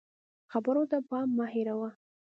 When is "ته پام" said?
0.91-1.29